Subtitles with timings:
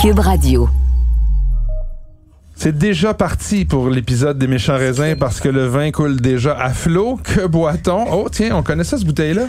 [0.00, 0.68] Cube Radio.
[2.54, 6.70] C'est déjà parti pour l'épisode des méchants raisins parce que le vin coule déjà à
[6.70, 7.18] flot.
[7.22, 8.04] Que boit-on?
[8.12, 9.44] Oh, tiens, on connaît ça, cette bouteille-là?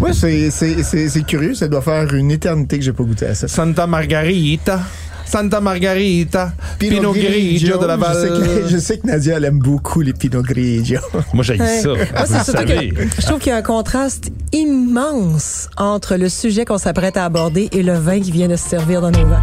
[0.00, 1.54] Oui, c'est, c'est, c'est, c'est curieux.
[1.54, 3.48] Ça doit faire une éternité que j'ai pas goûté à ça.
[3.48, 4.80] Santa Margarita.
[5.26, 6.52] Santa Margarita.
[6.78, 10.42] Pinot, Grigio de Je sais, que, je sais que Nadia, elle aime beaucoup les Pinot
[10.42, 11.00] Grigio.
[11.34, 11.80] Moi, j'ai Ouais.
[11.80, 11.88] ça.
[11.88, 12.72] Moi, surtout que
[13.20, 17.68] je trouve qu'il y a un contraste immense entre le sujet qu'on s'apprête à aborder
[17.72, 19.42] et le vin qui vient de se servir dans nos vins.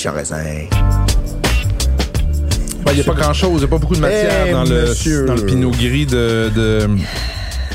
[0.00, 0.38] Méchant raisin.
[2.86, 3.50] Ben, Il n'y a pas grand-chose.
[3.56, 5.26] Il n'y a pas beaucoup de matière Eh, dans, le, monsieur.
[5.26, 6.50] dans le Pinot Gris de...
[6.56, 6.88] de-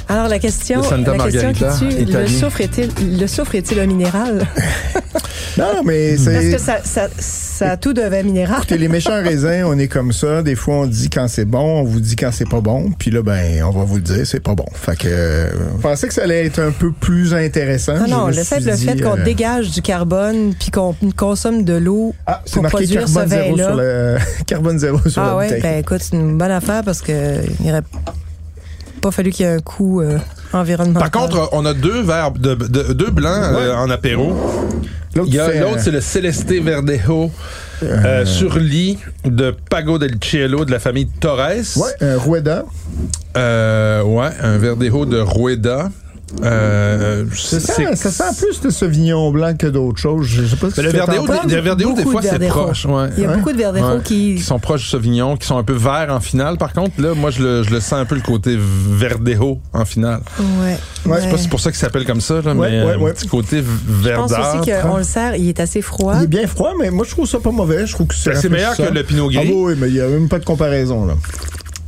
[0.10, 1.64] Alors la question, la question qui
[2.06, 4.48] tue, le soufre est-il, le soufre est-il un minéral?
[5.58, 6.52] Non, mais Parce c'est.
[6.52, 8.58] que ça, ça, ça a tout de vin minéral.
[8.58, 10.44] Écoutez, les méchants raisins, on est comme ça.
[10.44, 12.92] Des fois, on dit quand c'est bon, on vous dit quand c'est pas bon.
[12.98, 14.66] Puis là, ben, on va vous le dire, c'est pas bon.
[14.74, 17.96] Fait que, euh, je pensais que ça allait être un peu plus intéressant.
[18.00, 21.74] Non, non, le fait, le fait qu'on euh, dégage du carbone puis qu'on consomme de
[21.74, 23.68] l'eau Ah, c'est pour marqué produire ce carbone zéro vin-là.
[23.68, 25.62] sur le carbone zéro sur Ah la ouais, bouteille.
[25.62, 27.12] ben écoute, c'est une bonne affaire parce que
[27.64, 27.82] il aurait
[29.02, 30.18] pas fallu qu'il y ait un coût euh,
[30.56, 31.10] environnemental.
[31.10, 34.34] Par contre, on a deux verres, de, de- deux blancs euh, en apéro.
[35.16, 37.32] L'autre, c'est, euh, c'est le Celeste Verdejo
[37.84, 41.78] euh, sur lit de Pago del Cielo de la famille Torres.
[41.78, 42.66] Ouais, un Rueda.
[43.38, 45.90] Euh, ouais, un Verdejo de Rueda.
[46.44, 50.26] Euh, Ça c'est- sent, ça sent plus le Sauvignon blanc que d'autres choses.
[50.26, 50.92] Je sais pas si Mais le
[51.62, 52.86] Verdejo, des fois, de c'est proche.
[52.86, 53.10] Ouais.
[53.16, 54.36] Il y a beaucoup de Ouais, qui...
[54.36, 56.58] qui sont proches du Sauvignon, qui sont un peu verts en finale.
[56.58, 59.86] Par contre, là, moi, je le, je le sens un peu le côté Verdejo en
[59.86, 60.22] finale.
[60.40, 60.78] Ouais.
[61.06, 62.84] Ouais, Je sais pas si c'est pour ça qu'il s'appelle comme ça, là, Ouais, mais
[62.84, 63.14] ouais, un ouais.
[63.14, 63.64] petit côté Je
[64.16, 64.60] pense verdâtre.
[64.62, 66.16] aussi qu'on le sert, il est assez froid.
[66.18, 67.86] Il est bien froid, mais moi, je trouve ça pas mauvais.
[67.86, 69.40] Je trouve que c'est Ben, c'est meilleur que le Pinot Gris.
[69.48, 71.14] Ah oui, mais il n'y a même pas de comparaison, là.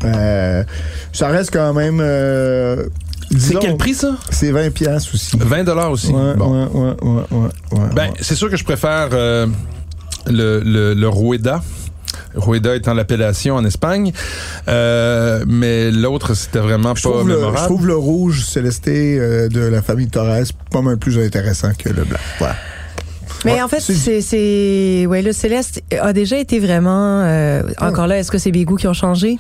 [0.06, 0.64] Euh,
[1.12, 2.00] ça reste quand même.
[2.02, 2.84] euh,
[3.38, 4.16] C'est quel prix, ça?
[4.30, 5.38] C'est 20 piastres aussi.
[5.40, 6.12] 20 dollars aussi.
[6.12, 6.52] Ouais, Bon.
[6.66, 8.14] ouais, ouais, ouais, ouais, ouais, Ben, ouais.
[8.22, 9.48] c'est sûr que je préfère euh,
[10.28, 11.62] le, le, le Rueda.
[12.36, 14.12] Rueda étant l'appellation en Espagne.
[14.68, 17.58] Euh, mais l'autre, c'était vraiment Je pas le, mémorable.
[17.58, 21.90] je trouve le rouge célesté euh, de la famille Torres pas mal plus intéressant que
[21.90, 22.20] le blanc.
[22.40, 22.56] Voilà.
[23.46, 27.62] Mais Ouais, en fait, c'est- c'est, c'est, ouais, le céleste a déjà été vraiment, euh,
[27.80, 29.38] encore là, est-ce que c'est mes goûts qui ont changé?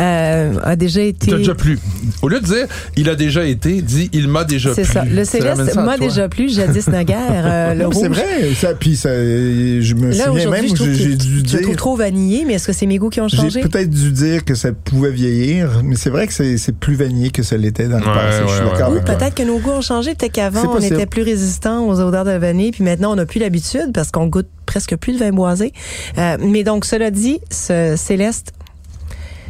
[0.00, 1.30] Euh, a déjà été.
[1.30, 1.78] T'as déjà plu.
[2.22, 4.92] Au lieu de dire il a déjà été, dis il m'a déjà C'est plu.
[4.92, 5.04] ça.
[5.04, 7.18] Le Ça ramène céleste m'a déjà plu, jadis naguère.
[7.44, 8.54] Euh, le Non, c'est vrai.
[8.54, 11.62] Ça, puis ça, je me Là, souviens même je j'ai dû je le dire.
[11.62, 13.60] trouve trop vanillé, mais est-ce que c'est mes goûts qui ont J'ai changé?
[13.60, 17.30] peut-être dû dire que ça pouvait vieillir, mais c'est vrai que c'est c'est plus vanillé
[17.30, 18.42] que ça l'était dans le Ouais, passé.
[18.48, 19.04] je suis ouais, d'accord.
[19.04, 20.10] Peut-être que nos goûts ont changé.
[20.14, 23.26] Peut-être C'est qu'avant, on était plus résistant aux odeurs de vanille, puis maintenant, on n'a
[23.26, 25.72] plus l'habitude parce qu'on goûte presque plus de vin boisé.
[26.18, 28.52] Euh, mais donc, cela dit, ce céleste,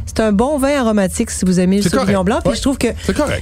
[0.07, 2.23] c'est un bon vin aromatique si vous aimez le Sauvignon correct.
[2.25, 2.39] blanc.
[2.41, 2.55] Puis Ouais.
[2.57, 2.87] je trouve que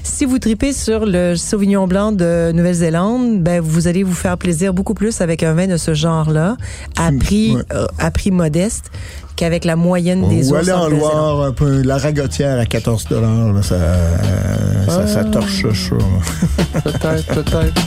[0.03, 4.73] si vous tripez sur le Sauvignon blanc de Nouvelle-Zélande, ben vous allez vous faire plaisir
[4.73, 6.57] beaucoup plus avec un vin de ce genre-là,
[6.97, 7.63] à prix ouais.
[7.73, 8.91] euh, à prix modeste,
[9.35, 10.89] qu'avec la moyenne des Ou aller en.
[10.89, 16.81] Loire, un peu la ragotière à 14 dollars, ça, euh, ça, ça torche ça.
[16.84, 17.81] Peut-être, peut-être.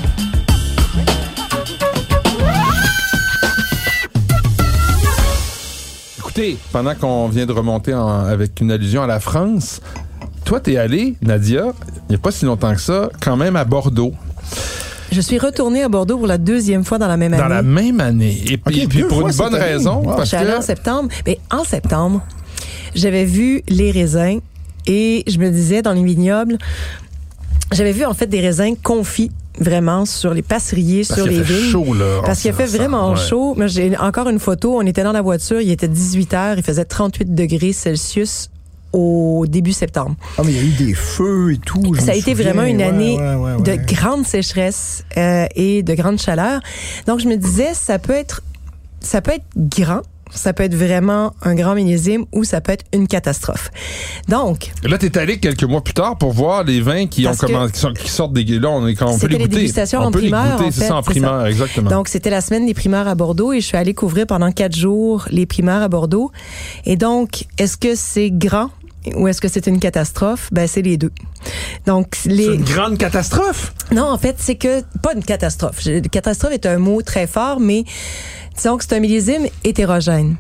[6.35, 9.83] Écoutez, pendant qu'on vient de remonter en- avec une allusion à la France,
[10.47, 13.67] toi, t'es allé, Nadia, il n'y a pas si longtemps que ça, quand même à
[13.67, 14.15] Bordeaux,
[15.11, 17.55] Je suis retournée à Bordeaux pour la deuxième fois dans la même dans année.
[17.57, 18.43] la même année.
[18.51, 20.17] Et puis, pour une bonne raison, Wow.
[20.17, 20.65] parce J'étais allée en que...
[20.65, 21.11] septembre.
[21.27, 22.23] Mais en septembre,
[22.95, 24.41] j'avais vu les raisins
[24.87, 26.57] et je me disais dans les vignobles,
[27.73, 31.53] j'avais vu en fait des raisins confits vraiment sur les passeriers, Parce sur les fait
[31.55, 31.71] vignes.
[31.71, 32.21] chaud, là.
[32.25, 33.17] Parce qu'il a fait vraiment ouais.
[33.17, 33.57] chaud.
[33.67, 34.77] J'ai encore une photo.
[34.79, 35.61] On était dans la voiture.
[35.61, 36.57] Il était 18 heures.
[36.59, 38.49] Il faisait 38 degrés Celsius
[38.93, 40.17] au début septembre.
[40.37, 41.95] Ah, mais il y a eu des feux et tout.
[41.97, 42.53] Ça a été souviens.
[42.53, 46.61] vraiment une Ouais, année ouais, de grande sécheresse euh, et de grande chaleur.
[47.07, 48.43] Donc, je me disais, ça peut être,
[49.01, 50.03] ça peut être grand.
[50.35, 53.71] Ça peut être vraiment un grand millésime ou ça peut être une catastrophe.
[54.29, 57.73] Donc, Là, t'es allé quelques mois plus tard pour voir les vins qui, ont commencé,
[57.73, 58.45] qui, sont- qui sortent des...
[58.45, 59.49] Là, on, est, on peut les goûter.
[59.57, 61.51] dégustations on en peut les goûter, en c'est ça, en c'est primeur, ça.
[61.51, 61.91] exactement.
[61.91, 64.75] Donc, c'était la semaine des primeurs à Bordeaux et je suis allée couvrir pendant quatre
[64.77, 66.33] jours les primeurs à Bordeaux.
[66.87, 68.71] Et donc, est-ce que c'est grand?
[69.15, 70.49] Ou est-ce que c'est une catastrophe?
[70.53, 71.13] Ben, c'est les deux.
[71.87, 72.47] Donc, c'est les...
[72.47, 73.75] une grande catastrophe?
[73.93, 75.81] Non, en fait, c'est que, pas une catastrophe.
[76.11, 77.85] Catastrophe est un mot très fort, mais
[78.57, 80.37] disons que c'est un millésime hétérogène.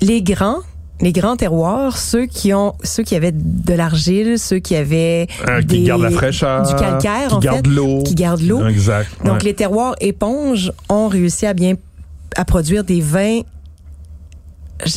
[0.00, 0.58] Les grands,
[1.00, 5.62] les grands terroirs, ceux qui ont, ceux qui avaient de l'argile, ceux qui avaient Euh,
[5.62, 6.62] qui gardent la fraîcheur.
[6.66, 8.02] du calcaire, qui en gardent l'eau.
[8.04, 8.66] qui gardent l'eau.
[8.66, 9.08] Exact.
[9.24, 9.44] Donc, ouais.
[9.44, 11.74] les terroirs éponges ont réussi à bien
[12.36, 13.40] à produire des vins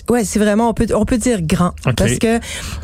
[0.10, 2.40] Ouais, c'est vraiment on peut on peut dire grand parce que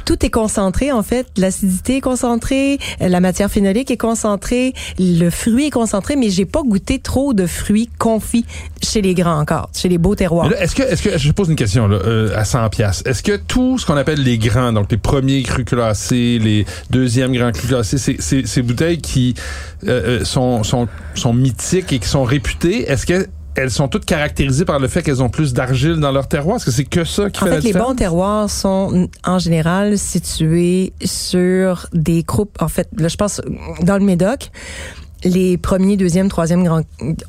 [0.06, 5.68] tout est concentré en fait, l'acidité est concentrée, la matière phénolique est concentrée, le fruit
[5.68, 8.46] est concentré, mais j'ai pas goûté trop de fruits confits
[8.82, 10.52] chez les grands encore, chez les beaux terroirs.
[10.54, 13.04] Est-ce que est-ce que je pose une question là, euh, à 100 pièces.
[13.06, 17.34] Est-ce que tout ce qu'on appelle les grands, donc les premiers crus classés, les deuxièmes
[17.34, 19.34] grands crus classés, c'est ces bouteilles qui
[19.88, 24.06] euh, euh, sont sont sont mythiques et qui sont réputées, est-ce que elles sont toutes
[24.06, 26.58] caractérisées par le fait qu'elles ont plus d'argile dans leur terroir?
[26.58, 27.66] Est-ce que c'est que ça qui fait, la différence?
[27.66, 32.62] En fait, les bons terroirs sont en général situés sur des croupes.
[32.62, 33.42] En fait, là, je pense
[33.82, 34.52] dans le Médoc,
[35.24, 36.82] les premiers, deuxième, troisième grands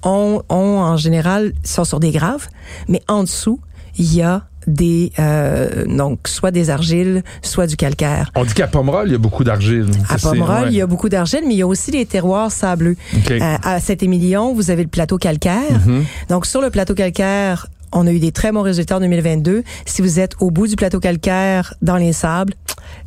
[0.03, 2.49] ont, ont en général sont sur des graves,
[2.89, 3.61] mais en dessous,
[3.97, 8.31] il y a des euh, donc soit des argiles, soit du calcaire.
[8.35, 9.87] On dit qu'à Pomerol, il y a beaucoup d'argile.
[10.09, 12.97] À Pomerol, il y a beaucoup d'argile, mais il y a aussi les terroirs sableux.
[13.31, 15.81] Euh, à Saint-Émilion, vous avez le plateau calcaire.
[15.87, 16.29] Mm-hmm.
[16.29, 19.63] Donc sur le plateau calcaire, on a eu des très bons résultats en 2022.
[19.87, 22.55] Si vous êtes au bout du plateau calcaire dans les sables,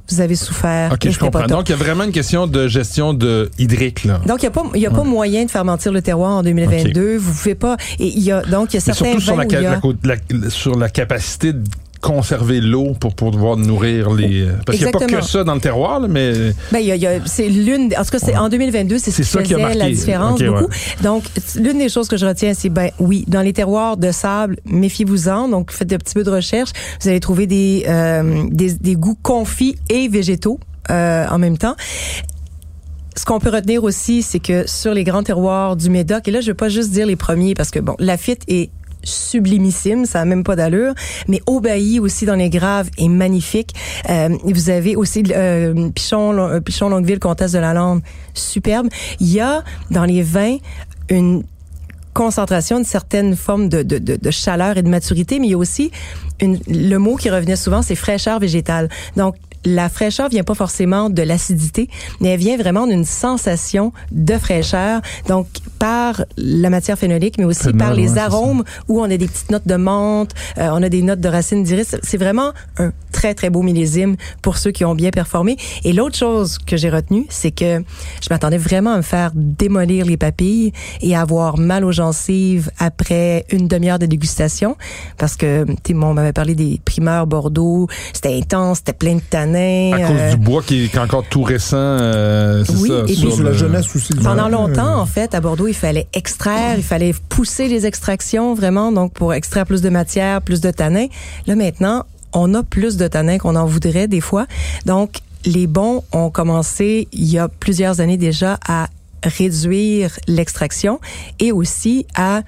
[0.09, 0.93] vous avez souffert.
[0.93, 1.45] OK, je comprends.
[1.45, 4.21] Donc, il y a vraiment une question de gestion de hydrique, là.
[4.25, 6.31] Donc, il n'y a pas, il y a pas moyen de faire mentir le terroir
[6.31, 7.17] en 2022.
[7.17, 9.45] Vous pouvez pas, et il y a, donc, il y a certains surtout sur la,
[9.45, 11.63] la, sur la capacité de
[12.01, 15.55] conserver l'eau pour pouvoir nourrir les euh, parce qu'il n'y a pas que ça dans
[15.55, 16.31] le terroir mais
[16.71, 19.21] ben, y a, y a, c'est l'une en tout cas c'est en 2022 c'est ce
[19.39, 20.69] qui faisait la différence beaucoup.
[21.03, 21.23] donc
[21.55, 25.49] l'une des choses que je retiens c'est ben oui dans les terroirs de sable méfiez-vous-en.
[25.49, 26.71] Donc faites un petit peu de recherche.
[27.01, 30.59] Vous allez trouver des euh, des, des, goûts confits et végétaux
[30.89, 31.75] euh, en même temps.
[33.15, 36.39] Ce qu'on peut retenir aussi, c'est que sur les grands terroirs du Médoc, et là,
[36.39, 38.69] je veux pas juste dire les premiers, parce que bon, Lafitte est
[39.03, 40.93] sublimissime, ça a même pas d'allure.
[41.27, 43.73] Mais Aubailly aussi dans les graves est magnifique.
[44.09, 48.01] Euh, vous avez aussi euh, Pichon, euh, Pichon Longueville, Comtesse de la Lande,
[48.33, 48.87] superbe.
[49.19, 50.57] Il y a dans les vins
[51.09, 51.43] une
[52.13, 52.81] concentration,
[53.35, 55.91] forme de, de, de, chaleur et de maturité, mais il y a aussi
[56.41, 58.89] le mot qui revenait souvent, c'est fraîcheur végétale.
[59.15, 59.35] Donc,
[59.67, 61.89] la fraîcheur vient pas forcément de l'acidité,
[62.21, 65.01] mais elle vient vraiment d'une sensation de fraîcheur.
[65.27, 65.47] Donc,
[65.77, 69.67] par la matière phénolique, mais aussi par les arômes où on a des petites notes
[69.67, 71.95] de menthe, euh, on a des notes de racines d'iris.
[72.01, 75.57] C'est vraiment un très, très beau millésime pour ceux qui ont bien performé.
[75.83, 77.83] Et l'autre chose que j'ai retenue, c'est que
[78.21, 80.71] je m'attendais vraiment à me faire démolir les papilles
[81.01, 84.77] et avoir mal aux gencives après une demi-heure de dégustation
[85.17, 89.93] parce que, tu on m'avait parlé des primeurs Bordeaux, c'était intense, c'était plein de tanins.
[89.93, 93.03] À cause du bois qui est encore tout récent, euh, oui, ça.
[93.07, 94.13] Et sur la jeunesse aussi.
[94.13, 98.91] Pendant longtemps, en fait, à Bordeaux, il fallait extraire, il fallait pousser les extractions vraiment,
[98.91, 101.07] donc pour extraire plus de matière, plus de tanins.
[101.47, 104.47] Là maintenant, on a plus de tanins qu'on en voudrait des fois.
[104.85, 108.87] Donc les bons ont commencé il y a plusieurs années déjà à
[109.23, 110.99] réduire l'extraction
[111.39, 112.41] et aussi à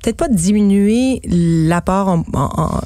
[0.00, 2.80] peut-être pas diminuer l'apport en, en,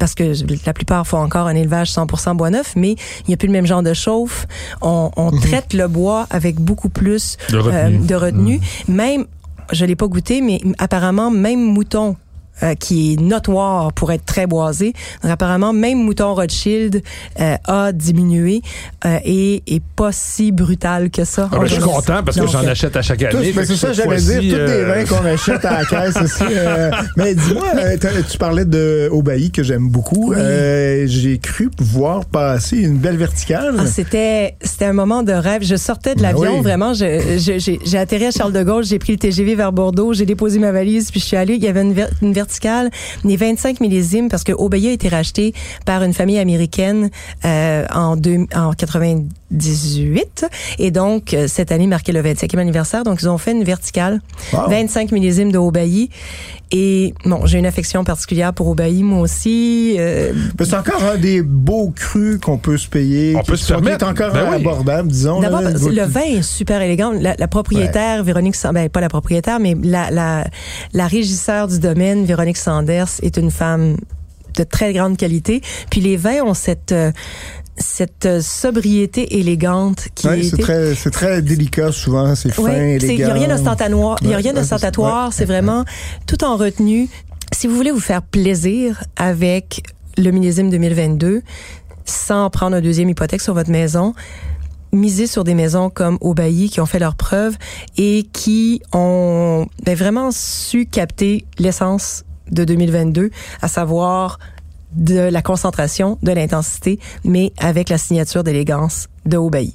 [0.00, 0.32] parce que
[0.66, 3.52] la plupart font encore un élevage 100% bois neuf, mais il n'y a plus le
[3.52, 4.46] même genre de chauffe.
[4.80, 5.40] On, on mhm.
[5.40, 8.56] traite le bois avec beaucoup plus de retenue.
[8.56, 8.94] Euh, mhm.
[8.96, 9.26] Même,
[9.72, 12.16] je l'ai pas goûté, mais apparemment, même mouton
[12.62, 14.92] euh, qui est notoire pour être très boisé.
[15.22, 17.02] Donc apparemment, même Mouton Rothschild
[17.40, 18.60] euh, a diminué
[19.06, 21.48] euh, et est pas si brutal que ça.
[21.50, 23.54] Ah ben, je suis content parce que j'en achète à chaque année.
[23.54, 26.44] c'est ça, j'allais dire, tous les vins qu'on achète à la caisse aussi.
[27.16, 27.68] mais dis-moi,
[28.30, 30.34] tu parlais de Aubailly que j'aime beaucoup.
[30.34, 33.76] J'ai cru pouvoir passer une belle verticale.
[33.78, 35.62] Ah, c'était c'était un moment de rêve.
[35.62, 36.92] Je sortais de ben l'avion, vraiment.
[36.92, 40.72] J'ai atterri à Charles de Gaulle, j'ai pris le TGV vers Bordeaux, j'ai déposé ma
[40.72, 41.54] valise, puis je suis allée.
[41.54, 42.49] Il y avait une, une verticale
[43.24, 45.54] les 25 millésimes, parce que Obey a été racheté
[45.86, 47.10] par une famille américaine
[47.44, 48.72] euh, en, deux, en
[49.50, 50.46] 98.
[50.78, 53.04] Et donc, euh, cette année marquait le 25e anniversaire.
[53.04, 54.20] Donc, ils ont fait une verticale.
[54.52, 56.08] 25 millésimes de Obey.
[56.72, 59.96] Et bon, j'ai une affection particulière pour Obey, moi aussi.
[59.98, 63.34] Euh, c'est encore un des beaux crus qu'on peut se payer.
[63.36, 64.06] On peut se permettre.
[64.06, 65.40] encore ben abordable, disons.
[65.40, 67.12] D'abord, le vin est super élégant.
[67.12, 70.46] La, propriétaire, Véronique, ben pas la propriétaire, mais la, la,
[70.92, 73.96] la régisseur du domaine, Véronique Sanders, est une femme
[74.56, 75.62] de très grande qualité.
[75.90, 77.12] Puis les vins ont cette euh,
[77.80, 83.12] cette euh, sobriété élégante qui ouais, c'est très c'est très délicat souvent c'est fin élégant
[83.12, 84.52] il y a rien d'ostentatoire il y a rien
[85.32, 85.84] c'est vraiment
[86.26, 87.08] tout en retenue.
[87.52, 89.82] Si vous voulez vous faire plaisir avec
[90.16, 91.42] le millésime 2022
[92.04, 94.14] sans prendre un deuxième hypothèque sur votre maison
[94.92, 97.56] misez sur des maisons comme Aubailly qui ont fait leurs preuves
[97.96, 103.30] et qui ont ben, vraiment su capter l'essence de 2022,
[103.62, 104.38] à savoir
[104.92, 109.74] de la concentration, de l'intensité, mais avec la signature d'élégance de Aubailly.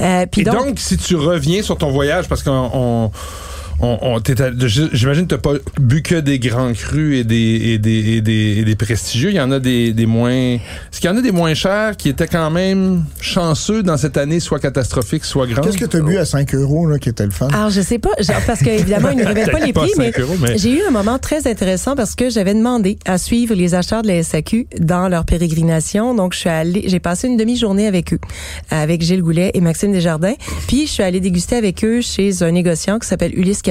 [0.00, 3.10] Euh, Et donc, si tu reviens sur ton voyage, parce qu'on
[3.82, 4.56] on, on t'es allé-
[4.92, 8.58] j'imagine que t'as pas bu que des grands crus et des, et des, et des,
[8.58, 9.30] et des prestigieux.
[9.30, 10.30] Il y en a des, des moins.
[10.32, 14.16] Est-ce qu'il y en a des moins chers qui étaient quand même chanceux dans cette
[14.16, 15.64] année, soit catastrophique, soit grande?
[15.64, 17.48] Qu'est-ce que tu as bu à 5 euros là, qui était le fun?
[17.52, 20.12] Alors, je sais pas, genre, parce qu'évidemment, ils ne révèlent pas les Pas prix, mais
[20.12, 23.54] 5 euros, mais- j'ai eu un moment très intéressant parce que j'avais demandé à suivre
[23.54, 26.14] les acheteurs de la SAQ dans leur pérégrination.
[26.14, 28.18] Donc, je suis allée, j'ai passé une demi-journée avec eux,
[28.70, 30.34] avec Gilles Goulet et Maxime Desjardins.
[30.68, 33.62] Puis, je suis allée déguster avec eux chez un négociant qui s'appelle Ulysse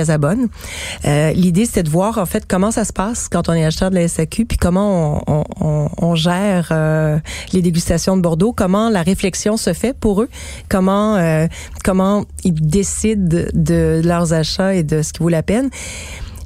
[1.05, 3.89] Euh, L'idée, c'était de voir, en fait, comment ça se passe quand on est acheteur
[3.89, 7.19] de la SAQ, puis comment on, on, on, on gère euh,
[7.53, 10.29] les dégustations de Bordeaux, comment la réflexion se fait pour eux,
[10.69, 11.47] comment euh,
[11.83, 15.69] comment ils décident de leurs achats et de ce qui vaut la peine.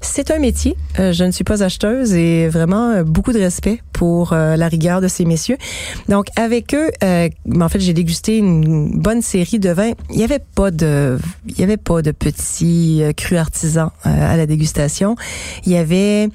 [0.05, 0.77] C'est un métier.
[0.99, 4.67] Euh, je ne suis pas acheteuse et vraiment euh, beaucoup de respect pour euh, la
[4.67, 5.57] rigueur de ces messieurs.
[6.07, 9.91] Donc avec eux, en fait, j'ai dégusté une bonne série de vins.
[10.11, 14.45] Il y avait pas de, il y avait pas de petits crus artisans à la
[14.45, 15.15] dégustation.
[15.65, 16.29] Il y avait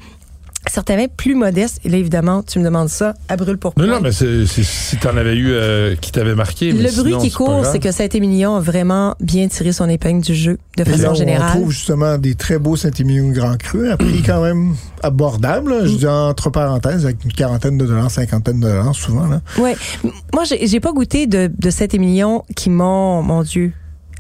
[0.71, 1.81] certains vins plus modestes.
[1.85, 3.95] Et là, évidemment, tu me demandes ça à brûle pour Non, point.
[3.95, 6.73] non, mais c'est, c'est- si t'en avais eu euh, qui t'avait marqué.
[6.73, 9.89] mais Le bruit sinon, qui c'est court, c'est que Saint-Émilion a vraiment bien tiré son
[9.89, 11.51] épingle du jeu de là, façon on générale.
[11.51, 15.71] trouve justement des très beaux Saint-Émilion Grand Cru à prix quand même abordable.
[15.71, 15.87] là.
[15.87, 19.27] Je dis entre parenthèses, avec une quarantaine de dollars, cinquantaine de dollars souvent.
[19.31, 19.75] M-
[20.33, 23.73] Moi, j'ai j'ai pas goûté de, de Saint-Émilion qui m'ont, mon Dieu,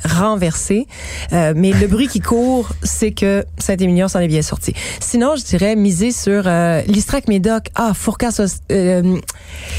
[0.04, 0.86] renversé.
[1.32, 4.74] Euh, mais le bruit qui court, c'est que Saint-Émilion s'en est bien sorti.
[5.00, 7.68] Sinon, je dirais miser sur euh, l'Istrac Médoc.
[7.74, 8.40] Ah, Fourcas.
[8.70, 9.16] Euh,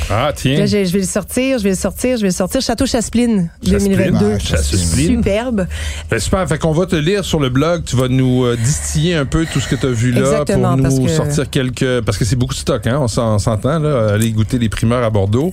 [0.09, 0.59] Ah, tiens.
[0.59, 2.61] là, je vais le sortir, je vais le sortir, je vais le sortir.
[2.61, 3.95] Château Chaspline, Chaspline.
[3.95, 4.37] 2022.
[4.53, 4.57] Ah.
[4.61, 5.67] Superbe.
[6.09, 6.47] Ben, super.
[6.47, 7.83] Fait qu'on va te lire sur le blog.
[7.85, 10.77] Tu vas nous euh, distiller un peu tout ce que tu as vu là Exactement,
[10.77, 12.01] pour nous que- sortir quelques.
[12.01, 12.97] Parce que c'est beaucoup de stock, hein.
[13.01, 14.13] On s'en- s'entend, là.
[14.13, 15.51] Aller goûter les primeurs à Bordeaux.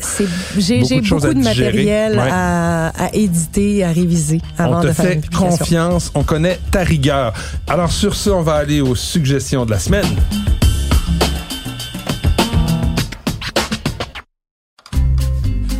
[0.56, 2.28] J'ai Beaucoup de beaucoup matériel Ouais.
[2.30, 6.10] à, à éditer, à réviser avant on te de faire fait une confiance.
[6.14, 7.32] On connaît ta rigueur.
[7.66, 10.06] Alors, sur ce, on va aller aux suggestions de la semaine.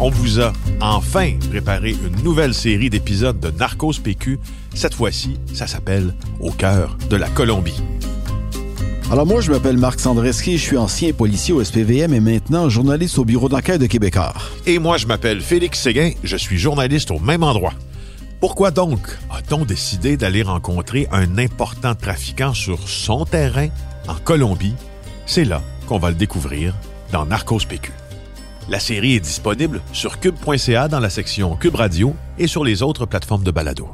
[0.01, 4.39] On vous a enfin préparé une nouvelle série d'épisodes de Narcos PQ.
[4.75, 7.83] Cette fois-ci, ça s'appelle Au cœur de la Colombie.
[9.11, 13.19] Alors moi, je m'appelle Marc Sandreski, je suis ancien policier au SPVM et maintenant journaliste
[13.19, 14.35] au bureau d'enquête de Québécois.
[14.67, 17.73] Et moi, je m'appelle Félix Séguin, je suis journaliste au même endroit.
[18.41, 23.69] Pourquoi donc a-t-on décidé d'aller rencontrer un important trafiquant sur son terrain
[24.07, 24.77] en Colombie?
[25.27, 26.73] C'est là qu'on va le découvrir
[27.11, 27.91] dans Narcos PQ.
[28.69, 33.07] La série est disponible sur cube.ca dans la section Cube Radio et sur les autres
[33.07, 33.89] plateformes de balado.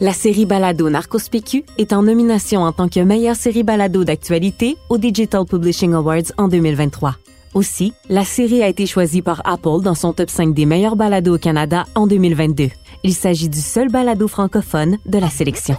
[0.00, 4.76] La série Balado Narcos PQ est en nomination en tant que meilleure série balado d'actualité
[4.88, 7.16] au Digital Publishing Awards en 2023.
[7.54, 11.36] Aussi, la série a été choisie par Apple dans son top 5 des meilleurs balados
[11.36, 12.68] au Canada en 2022.
[13.04, 15.76] Il s'agit du seul balado francophone de la sélection.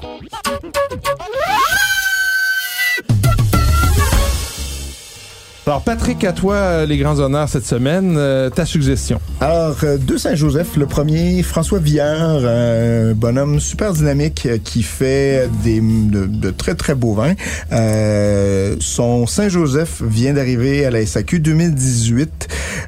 [5.67, 8.17] Alors, Patrick, à toi, euh, les grands honneurs cette semaine.
[8.17, 9.19] Euh, ta suggestion.
[9.41, 15.50] Alors, euh, de Saint-Joseph, le premier, François Villard, un bonhomme super dynamique euh, qui fait
[15.63, 17.34] des, de, de très, très beaux vins.
[17.72, 22.48] Euh, son Saint-Joseph vient d'arriver à la SAQ 2018.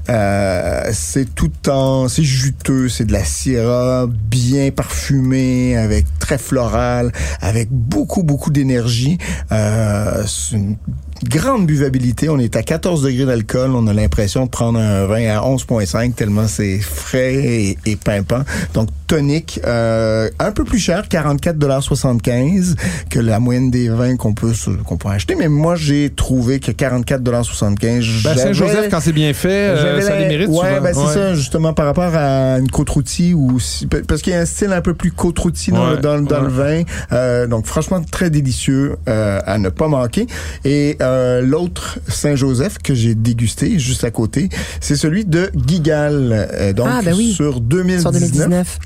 [0.10, 2.08] Euh, c'est tout en...
[2.08, 9.18] C'est juteux, c'est de la syrah bien parfumée, avec très floral, avec beaucoup, beaucoup d'énergie.
[9.54, 10.76] Euh, une
[11.24, 12.28] grande buvabilité.
[12.28, 13.72] On est à 14 degrés d'alcool.
[13.74, 18.42] On a l'impression de prendre un vin à 11,5 tellement c'est frais et, et pimpant.
[18.74, 22.76] Donc tonique, euh, un peu plus cher, 44,75
[23.10, 24.52] que la moyenne des vins qu'on peut
[24.86, 25.36] qu'on peut acheter.
[25.36, 30.20] Mais moi j'ai trouvé que 44,75 Ben, Saint-Joseph, quand c'est bien fait, euh, j'avais ça
[30.20, 31.14] les mérite ouais, ben c'est Ouais.
[31.14, 33.60] ça, justement, par rapport à une côte rôtie ou
[34.08, 36.42] parce qu'il y a un style un peu plus côte rôtie dans, Ouais, dans, dans
[36.44, 36.84] le vin.
[37.12, 40.28] Euh, donc, franchement, très délicieux euh, à ne pas manquer.
[40.66, 44.50] Et euh, l'autre Saint-Joseph que j'ai dégusté juste à côté,
[44.82, 46.48] c'est celui de Gigal.
[46.54, 47.34] euh, donc, Ah, ben oui.
[47.34, 48.02] sur 2019.
[48.02, 48.80] Sur 2019.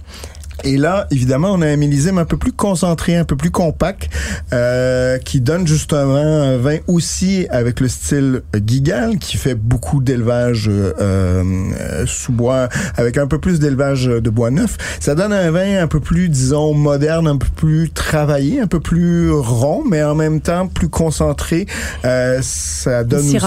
[0.64, 4.10] Et là, évidemment, on a un millésime un peu plus concentré, un peu plus compact,
[4.54, 10.68] euh, qui donne justement un vin aussi avec le style Gigal, qui fait beaucoup d'élevage
[10.70, 14.78] euh, euh, sous bois, avec un peu plus d'élevage de bois neuf.
[15.00, 18.80] Ça donne un vin un peu plus, disons, moderne, un peu plus travaillé, un peu
[18.80, 21.66] plus rond, mais en même temps plus concentré.
[22.06, 23.38] Euh, ça donne aussi,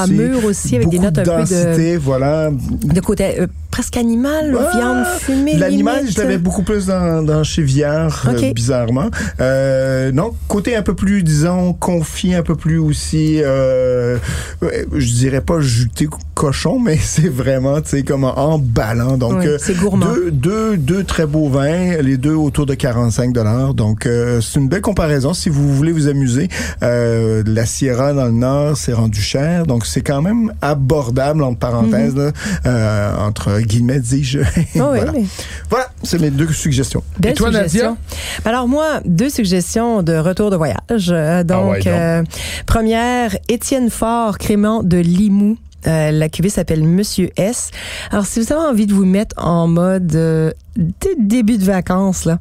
[0.44, 3.96] aussi, avec des beaucoup notes de un peu de- densité, voilà, De côté euh, presque
[3.96, 5.56] animal, Ah, viande fumée.
[5.56, 8.42] L'animal, je l'avais beaucoup plus dans, dans chez Viard, Ok.
[8.42, 9.10] euh, bizarrement.
[9.40, 14.18] Euh, non, côté un peu plus, disons, confié, un peu plus aussi, euh,
[14.62, 16.08] je dirais pas juté
[16.44, 19.16] cochon, mais c'est vraiment, tu sais, comme emballant.
[19.16, 20.06] Donc, Oui, euh, c'est gourmand.
[20.12, 23.72] Deux, deux, deux très beaux vins, les deux autour de 45 dollars.
[23.72, 26.48] Donc, euh, c'est une belle comparaison si vous voulez vous amuser.
[26.82, 31.58] Euh, la Sierra dans le Nord, c'est rendu cher, donc c'est quand même abordable entre
[31.58, 32.32] parenthèses, là,
[32.66, 34.40] euh, entre guillemets, dis-je.
[34.74, 35.24] Oui, voilà, mais-
[35.70, 37.02] voilà c'est mes deux suggestions.
[37.18, 37.68] Belle Et toi, Nadia?
[37.68, 37.96] suggestion.
[38.44, 40.78] Alors moi, deux suggestions de retour de voyage.
[41.08, 41.16] Donc,
[41.50, 41.86] Ah ouais, donc.
[41.86, 42.22] euh,
[42.66, 45.56] première, Étienne Fort, crément de Limoux.
[45.86, 47.70] Euh, la cuvée s'appelle Monsieur S.
[48.10, 52.24] Alors, si vous avez envie de vous mettre en mode euh, dé- début de vacances,
[52.24, 52.38] là,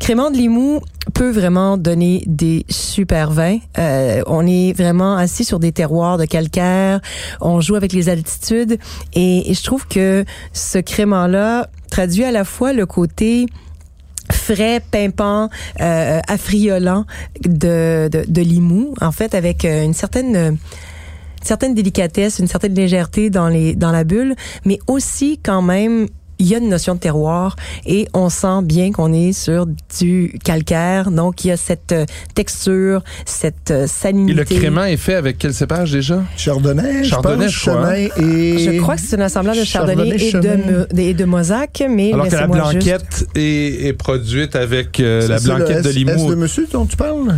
[0.00, 0.80] Crément de Limoux
[1.14, 3.58] peut vraiment donner des super vins.
[3.78, 7.00] Euh, on est vraiment assis sur des terroirs de calcaire.
[7.40, 8.78] On joue avec les altitudes.
[9.14, 13.46] Et, je trouve que ce crément-là traduit à la fois le côté
[14.32, 15.48] frais, pimpant,
[15.80, 17.04] euh, affriolant
[17.44, 20.52] de, de, de Limoux, en fait, avec euh, une certaine euh,
[21.42, 26.06] certaine délicatesse, une certaine légèreté dans les dans la bulle, mais aussi quand même
[26.42, 27.54] il y a une notion de terroir
[27.84, 29.66] et on sent bien qu'on est sur
[29.98, 31.10] du calcaire.
[31.10, 34.32] Donc, il y a cette euh, texture, cette euh, Et salinité.
[34.32, 36.22] le crément est fait avec quel cépage déjà?
[36.38, 38.08] Chardonnay, Chardonnay, je je crois, et...
[38.58, 42.26] Je crois que c'est un assemblage de chardonnay, et, de, et de mosaque, mais Alors
[42.26, 45.94] que la blanquette est, est produite avec euh, C'est la le blanquette de S- S
[45.94, 46.36] de Limoux.
[46.36, 47.36] monsieur dont tu parles?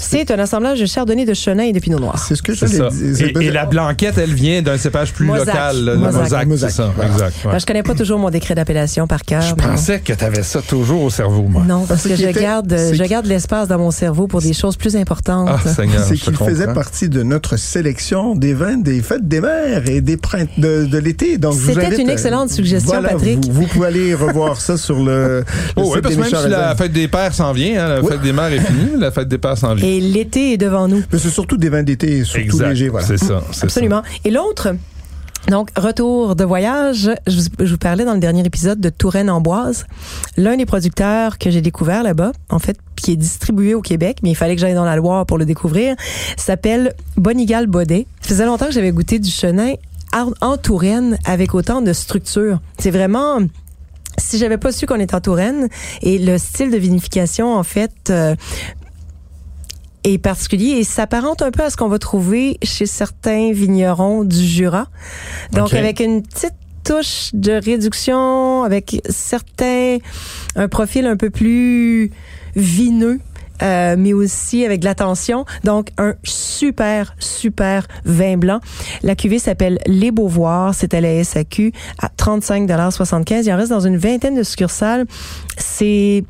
[0.00, 2.18] C'est un assemblage de chardonnay, de chenin et de pinot noir.
[2.18, 2.88] C'est ce que je C'est ça.
[2.88, 3.40] voulais dire.
[3.40, 5.46] Et, et la blanquette, elle vient d'un cépage plus Mosaque.
[5.46, 6.46] local, le Mosaque.
[6.46, 6.92] mosaque, ça.
[6.94, 7.10] voilà.
[7.12, 7.34] Exact.
[7.44, 7.52] ouais.
[7.52, 9.42] Ben, je connais pas toujours mon décret d'appellation par cœur.
[9.42, 11.64] Je mais- pensais que tu avais ça toujours au cerveau, moi.
[11.66, 14.76] Non, parce que je était- garde, je garde l'espace dans mon cerveau pour des choses
[14.76, 15.48] plus importantes.
[15.50, 19.88] Ah, Seigneur, C'est qu'il faisait partie de notre sélection des vins des fêtes des mers
[19.88, 21.38] et des printemps de, de l'été.
[21.38, 23.44] Donc, C'était une excellente suggestion, voilà, Patrick.
[23.46, 25.04] Vous, vous pouvez aller revoir ça sur le,
[25.40, 25.44] le
[25.76, 28.00] Oh, oui, parce des que même si la fête des pères s'en vient, hein, la
[28.00, 28.08] Oui.
[28.12, 29.87] fête des mères est finie, la fête des pères s'en vient.
[29.88, 31.02] Et l'été est devant nous.
[31.12, 32.68] Mais c'est surtout des vins d'été, surtout exact.
[32.68, 32.88] légers.
[32.88, 33.06] Voilà.
[33.06, 33.42] C'est ça.
[33.62, 34.02] Absolument.
[34.24, 34.74] Et l'autre,
[35.48, 37.10] donc, retour de voyage.
[37.26, 39.86] Je vous, je vous parlais dans le dernier épisode de Touraine-Amboise.
[40.36, 44.30] L'un des producteurs que j'ai découvert là-bas, en fait, qui est distribué au Québec, mais
[44.30, 45.94] il fallait que j'aille dans la Loire pour le découvrir,
[46.36, 48.06] s'appelle Bonigal Baudet.
[48.20, 49.72] Ça faisait longtemps que j'avais goûté du chenin
[50.12, 52.60] en- en Touraine avec autant de structure.
[52.78, 53.38] C'est vraiment
[54.18, 55.68] si j'avais pas su qu'on est en Touraine
[56.02, 58.34] et le style de vinification en fait euh,
[60.04, 64.42] est particulier et s'apparente un peu à ce qu'on va trouver chez certains vignerons du
[64.44, 64.86] Jura.
[65.52, 69.98] Donc avec une petite touche de réduction, avec certains
[70.56, 72.10] un profil un peu plus
[72.56, 73.20] vineux.
[73.60, 75.44] euh, mais aussi avec de l'attention.
[75.64, 78.60] Donc, un super, super vin blanc.
[79.02, 80.74] La cuvée s'appelle Les Beauvoirs.
[80.74, 85.06] C'est à la SAQ à 35,75 Il en reste dans une vingtaine de succursales.
[85.56, 86.22] C'est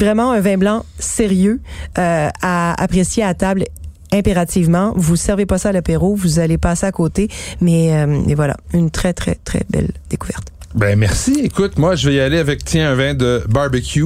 [0.00, 1.60] vraiment un vin blanc sérieux
[1.98, 3.64] euh, à apprécier à table
[4.12, 4.92] impérativement.
[4.96, 7.28] Vous servez pas ça à l'apéro, vous allez passer à côté.
[7.60, 10.48] Mais euh, voilà, une très, très, très belle découverte.
[10.72, 11.40] Ben merci.
[11.42, 14.04] Écoute, moi je vais y aller avec tiens un vin de barbecue,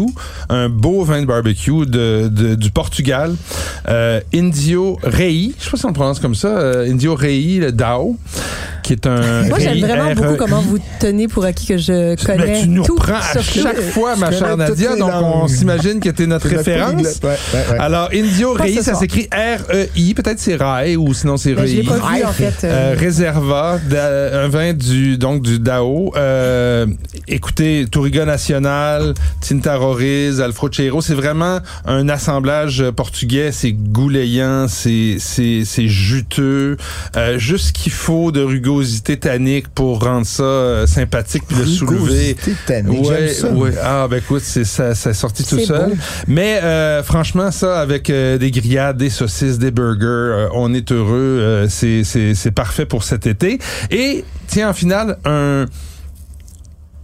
[0.49, 3.35] un beau vin de barbecue de, de- du Portugal,
[3.89, 5.53] euh, Indio Rei.
[5.59, 8.17] Je sais pas si on le prononce comme ça, euh, Indio Rei le Dao,
[8.83, 9.43] qui est un.
[9.45, 10.15] Moi, j'aime vraiment R-E-I.
[10.15, 13.43] beaucoup comment vous tenez pour acquis que je connais Ben, tu nous tout reprends à
[13.43, 16.93] chaque le- fois, ma Je chère Nadia, donc on s'imagine que t'es notre référence.
[16.93, 17.79] polyglotte, ouais, ouais, ouais.
[17.79, 21.83] Alors, Indio Rei, ça s'écrit R-E-I, peut-être c'est Rai ou sinon c'est Ben, je Rei.
[21.83, 22.55] l'ai pas vu, en fait.
[22.65, 26.11] euh, Reserva, da- un vin du donc du Dao.
[26.17, 26.54] Euh,
[27.29, 33.51] écoutez, Touriga National, Tinta Roriz, Alfrochero, c'est vraiment un assemblage portugais.
[33.53, 36.77] C'est goulayant, c'est c'est c'est juteux,
[37.17, 41.67] euh, juste ce qu'il faut de rugosité tannique pour rendre ça euh, sympathique puis le
[41.67, 41.97] soulever.
[42.03, 43.49] Rugosité tannique, Ouais, ça.
[43.51, 43.73] ouais.
[43.83, 45.91] Ah ben écoute, c'est ça, ça est sorti tout seul.
[45.91, 45.97] beau.
[46.29, 50.91] Mais euh, franchement, ça avec euh, des grillades, des saucisses, des burgers, euh, on est
[50.93, 51.15] heureux.
[51.41, 53.59] euh, c'est c'est c'est parfait pour cet été.
[53.91, 55.67] Et tiens, en finale, un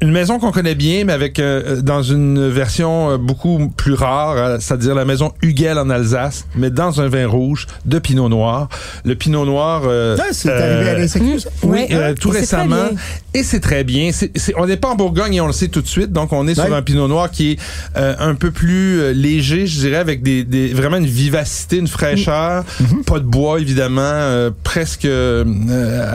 [0.03, 4.35] une maison qu'on connaît bien, mais avec euh, dans une version euh, beaucoup plus rare,
[4.37, 8.69] euh, c'est-à-dire la maison Huguel en Alsace, mais dans un vin rouge de Pinot Noir.
[9.05, 9.83] Le Pinot Noir.
[9.85, 11.51] euh, Ah, c'est euh, arrivé à la SAQ, ça?
[11.65, 12.89] oui, euh, tout Et récemment.
[13.35, 14.11] Et c'est très bien.
[14.13, 16.13] C'est- c'est- on n'est pas en Bourgogne et on le sait tout de suite.
[16.13, 17.59] Donc, on est sur un pinot noir qui est
[17.97, 21.87] euh, un peu plus euh, léger, je dirais, avec des, des- vraiment une vivacité, une
[21.89, 22.65] fraîcheur.
[22.83, 23.05] Mm-hmm.
[23.05, 24.01] Pas de bois, évidemment.
[24.03, 25.45] euh, presque euh,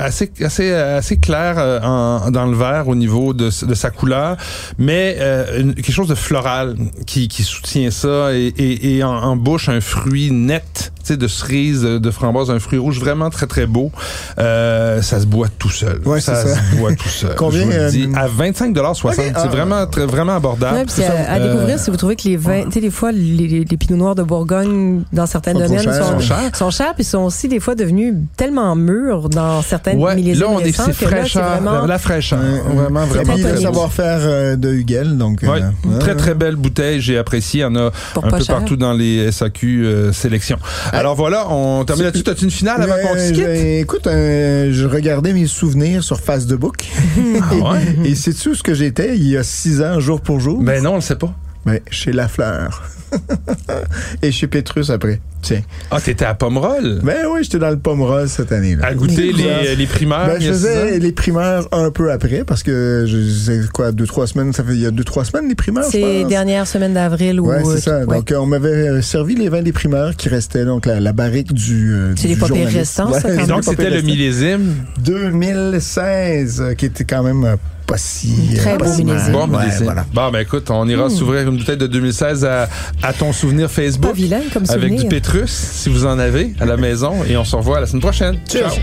[0.04, 3.90] assez, assez, assez clair euh, en- dans le verre au niveau de, ce- de sa
[3.92, 4.38] couleur,
[4.78, 9.10] mais euh, une- quelque chose de floral qui, qui soutient ça et, et, et en,
[9.14, 13.00] en bouche un fruit net, tu sais, de cerise, de, de framboise, un fruit rouge
[13.00, 13.92] vraiment très très beau.
[14.40, 16.02] Euh, ça se boit tout seul.
[16.06, 17.36] Ouais, ça, se boit tout seul.
[17.38, 19.48] Combien, Je vous le dis, euh, à 25,60 Ok, C'est ah.
[19.48, 20.78] vraiment très, vraiment abordable.
[20.78, 22.90] Ouais, puis à, à Euh, découvrir si vous trouvez que les vins, tu sais, des
[22.90, 25.94] fois, les, les, les pinots noirs de Bourgogne, dans certains domaines, chers.
[26.04, 26.56] sont, Sont chers.
[26.56, 30.50] sont chers, puis sont aussi des fois devenus tellement mûrs dans certaines Ouais, millésimes là
[30.52, 31.82] on est que là, vraiment...
[31.82, 32.40] la, la fraîcheur,
[32.74, 33.65] vraiment vraiment très très.
[33.66, 35.42] Savoir-faire euh, de Hugel, donc.
[35.44, 38.30] Ouais, euh, une très très belle bouteille, j'ai apprécié, il y en a Pour un
[38.30, 38.56] pas peu cher.
[38.58, 40.58] partout dans les SAQ euh, sélections.
[40.92, 42.24] Alors voilà, on termine là-dessus.
[42.24, 43.48] T'as-tu une finale avant qu'on se quitte?
[43.82, 46.86] écoute, euh, je regardais mes souvenirs sur Facebook.
[47.42, 47.96] Ah ouais?
[48.10, 50.62] Et sais-tu ce que j'étais il y a six ans, jour pour jour?
[50.62, 51.34] Ben non, on le sait pas.
[51.66, 52.84] Ben, chez Lafleur.
[54.22, 55.20] Et chez Pétrus après.
[55.42, 55.62] Tiens.
[55.92, 57.00] Ah, t'étais à Pomerol?
[57.04, 58.76] Ben oui, j'étais dans le Pomerol cette année.
[58.76, 60.28] là à goûter les, les primeurs?
[60.28, 61.00] Ben, je faisais ans?
[61.00, 64.82] les primeurs un peu après parce que je quoi deux trois semaines ça fait il
[64.82, 67.48] y a deux trois semaines les primeurs C'est dernière semaine d'avril ou...
[67.50, 68.00] Ouais, euh, c'est ça.
[68.06, 68.18] ouais.
[68.18, 71.14] Donc, euh, on m'avait euh, servi les vins des primeurs qui restaient, donc la, la
[71.14, 71.94] barrique du.
[71.94, 72.74] euh, C'est les journaliste.
[72.78, 73.48] restants, ça, quand Et même.
[73.48, 74.74] donc, c'était le millésime?
[75.00, 78.54] 2016, euh, qui était quand même euh, pas si.
[78.56, 79.32] Très euh, beau pas si mal.
[79.32, 80.06] Bon, Ouais, voilà.
[80.14, 82.68] Bon, ben écoute, on ira s'ouvrir une bouteille de 2016 à,
[83.04, 84.16] à ton souvenir Pas Facebook.
[84.16, 85.02] vilain comme Avec souvenir.
[85.04, 87.24] du Pétrus, si vous en avez, à la maison.
[87.28, 88.40] Et on se revoit la semaine prochaine.
[88.52, 88.72] Cheers.
[88.72, 88.82] Ciao.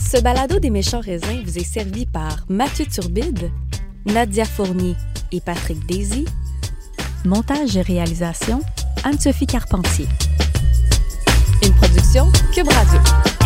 [0.00, 3.50] Ce balado des méchants raisins vous est servi par Mathieu Turbide,
[4.06, 4.96] Nadia Fournier
[5.32, 6.24] et Patrick Daisy.
[7.24, 8.60] Montage et réalisation,
[9.04, 10.06] Anne-Sophie Carpentier.
[12.14, 13.37] Une production Cube Radio.